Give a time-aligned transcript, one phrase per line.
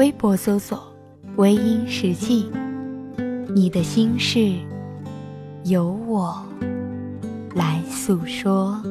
[0.00, 0.82] 微博搜索
[1.36, 2.50] “微音时记”。
[3.54, 4.54] 你的心事，
[5.64, 6.42] 由我
[7.54, 8.82] 来诉说。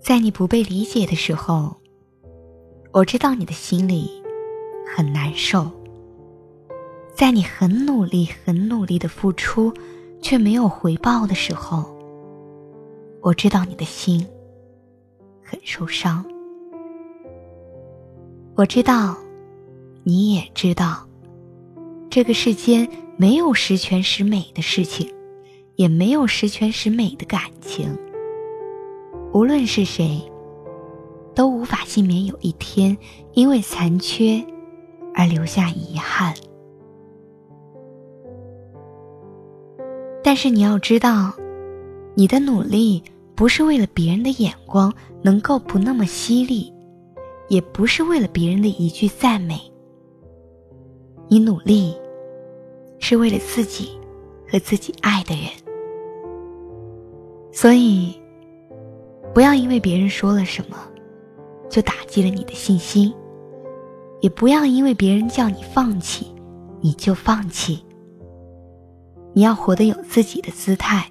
[0.00, 1.74] 在你不被理解的时候，
[2.92, 4.08] 我知道你的心里
[4.96, 5.79] 很难受。
[7.20, 9.70] 在你很努力、很努力的付出。
[10.22, 11.84] 却没有回报的时候，
[13.20, 14.26] 我知道你的心
[15.42, 16.24] 很受伤。
[18.54, 19.16] 我知道，
[20.02, 21.06] 你也知道，
[22.10, 25.10] 这个世间没有十全十美的事情，
[25.76, 27.88] 也没有十全十美的感情。
[29.32, 30.20] 无论是谁，
[31.34, 32.96] 都无法幸免有一天
[33.32, 34.42] 因为残缺
[35.14, 36.34] 而留下遗憾。
[40.30, 41.34] 但是你要知道，
[42.14, 43.02] 你的努力
[43.34, 46.72] 不是为了别人的眼光能够不那么犀利，
[47.48, 49.60] 也不是为了别人的一句赞美。
[51.26, 51.96] 你努力，
[53.00, 53.90] 是为了自己
[54.48, 55.46] 和自己爱的人。
[57.50, 58.14] 所以，
[59.34, 60.76] 不要因为别人说了什么，
[61.68, 63.12] 就打击了你的信心；
[64.20, 66.28] 也不要因为别人叫你放弃，
[66.80, 67.84] 你就放弃。
[69.32, 71.06] 你要活得有自己的姿态，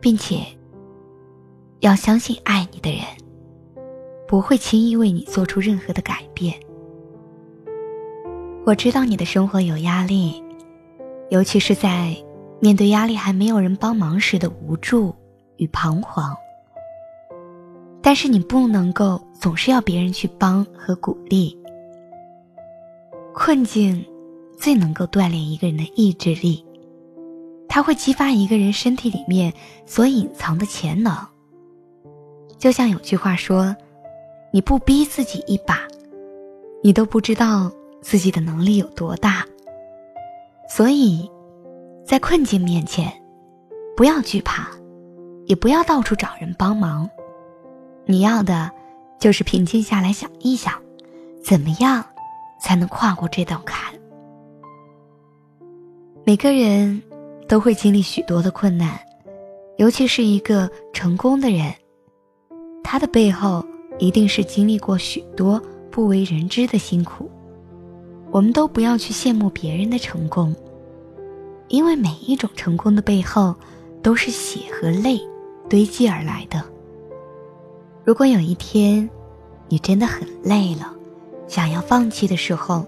[0.00, 0.38] 并且
[1.80, 3.02] 要相信爱你的人
[4.26, 6.54] 不会轻易为你做出任何的改变。
[8.64, 10.42] 我知道你的生活有压力，
[11.30, 12.16] 尤其是在
[12.60, 15.14] 面对压力还没有人帮忙时的无助
[15.56, 16.34] 与彷徨。
[18.02, 21.56] 但是你不能够总是要别人去帮和鼓励。
[23.34, 24.04] 困境
[24.58, 26.64] 最能够锻炼一个人的意志力。
[27.72, 29.54] 它会激发一个人身体里面
[29.86, 31.16] 所隐藏的潜能。
[32.58, 33.74] 就像有句话说
[34.52, 35.78] ：“你不逼自己一把，
[36.82, 37.70] 你都不知道
[38.02, 39.46] 自己的能力有多大。”
[40.68, 41.30] 所以，
[42.04, 43.10] 在困境面前，
[43.96, 44.68] 不要惧怕，
[45.46, 47.08] 也不要到处找人帮忙。
[48.04, 48.68] 你要的，
[49.20, 50.74] 就是平静下来想一想，
[51.42, 52.04] 怎么样
[52.60, 53.94] 才能跨过这道坎。
[56.24, 57.00] 每个人。
[57.50, 58.96] 都会经历许多的困难，
[59.76, 61.74] 尤其是一个成功的人，
[62.84, 63.66] 他的背后
[63.98, 65.60] 一定是经历过许多
[65.90, 67.28] 不为人知的辛苦。
[68.30, 70.54] 我们都不要去羡慕别人的成功，
[71.66, 73.52] 因为每一种成功的背后
[74.00, 75.20] 都是血和泪
[75.68, 76.64] 堆积而来的。
[78.04, 79.10] 如果有一天
[79.68, 80.94] 你真的很累了，
[81.48, 82.86] 想要放弃的时候，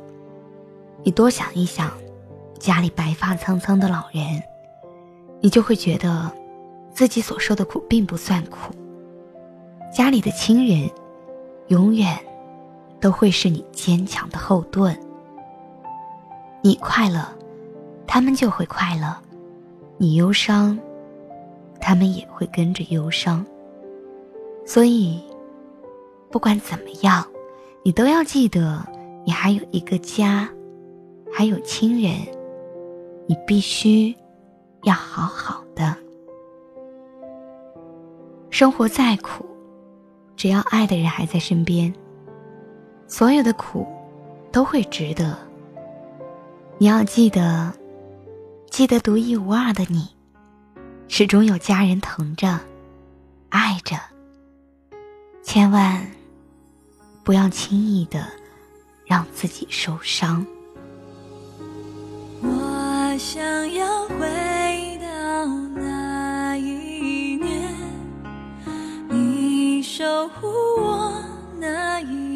[1.02, 1.90] 你多想一想
[2.60, 4.40] 家里白发苍苍的老人。
[5.42, 6.30] 你就会觉得，
[6.92, 8.72] 自己所受的苦并不算苦。
[9.92, 10.88] 家里的亲人，
[11.66, 12.16] 永远
[13.00, 14.96] 都会是你坚强的后盾。
[16.62, 17.26] 你快乐，
[18.06, 19.20] 他们就会快乐；
[19.98, 20.78] 你忧伤，
[21.80, 23.44] 他们也会跟着忧伤。
[24.64, 25.20] 所以，
[26.30, 27.26] 不管怎么样，
[27.82, 28.80] 你都要记得，
[29.26, 30.48] 你还有一个家，
[31.32, 32.12] 还有亲人，
[33.26, 34.14] 你必须。
[34.82, 35.96] 要好好的。
[38.50, 39.44] 生活再苦，
[40.36, 41.92] 只要爱的人还在身边，
[43.06, 43.86] 所有的苦
[44.52, 45.36] 都会值得。
[46.78, 47.72] 你要记得，
[48.70, 50.08] 记得独一无二的你，
[51.08, 52.58] 始终有家人疼着、
[53.48, 53.96] 爱着。
[55.42, 56.06] 千万
[57.24, 58.26] 不要轻易的
[59.04, 60.46] 让自己受伤。
[62.42, 64.41] 我想要回。
[70.02, 70.48] 守护
[70.82, 71.12] 我
[71.60, 72.31] 那一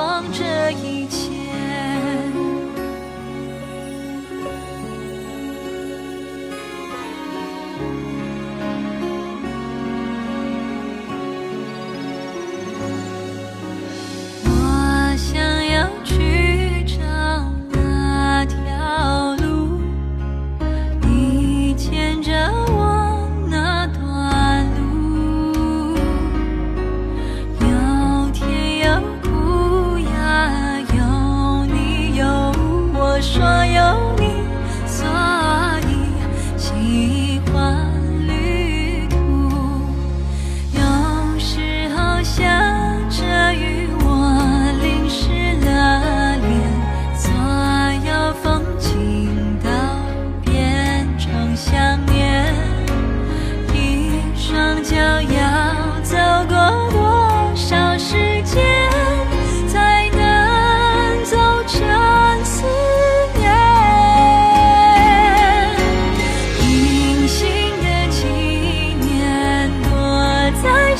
[0.00, 1.19] 莫忘这一切。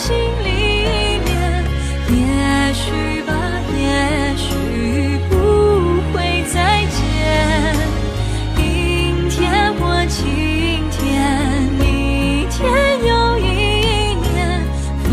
[0.01, 0.49] 心里
[1.27, 1.31] 面，
[2.09, 2.17] 也
[2.73, 3.31] 许吧，
[3.77, 4.49] 也许
[5.29, 5.33] 不
[6.11, 6.17] 会
[6.51, 6.57] 再
[6.87, 6.99] 见。
[8.57, 8.65] 阴
[9.29, 9.39] 天
[9.75, 10.19] 或晴
[10.91, 10.99] 天，
[11.81, 11.85] 一
[12.49, 12.59] 天
[13.07, 13.45] 又一
[14.33, 14.65] 年，
[15.05, 15.11] 风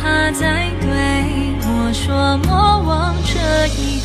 [0.00, 0.86] 它在对
[1.66, 2.54] 我说莫
[2.86, 2.92] 忘
[3.24, 3.34] 这
[3.66, 4.03] 一天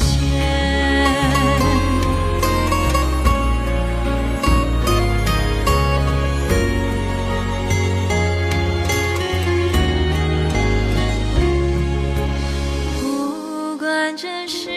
[14.18, 14.70] 这世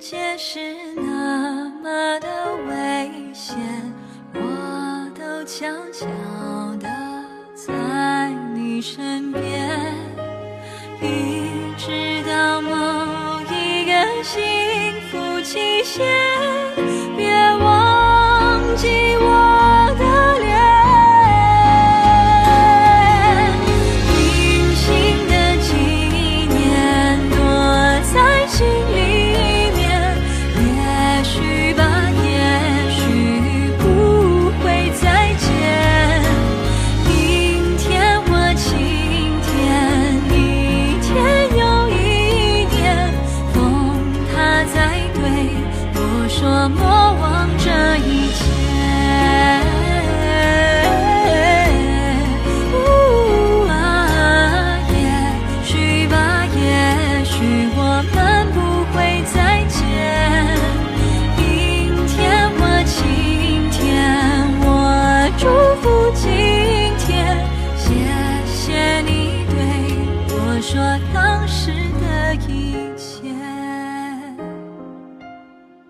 [0.00, 0.60] 界是
[0.94, 2.28] 那么的
[2.68, 3.56] 危险，
[4.32, 6.06] 我都悄悄
[6.78, 6.88] 的
[7.54, 9.94] 在你身边，
[11.02, 14.40] 一直到某一个幸
[15.10, 16.06] 福期限，